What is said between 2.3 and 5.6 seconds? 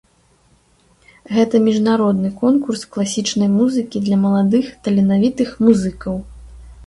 конкурс класічнай музыкі для маладых таленавітых